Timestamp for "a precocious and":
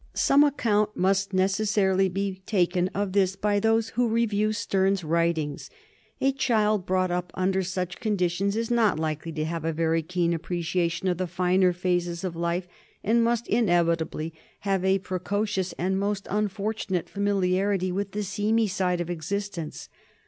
14.83-15.99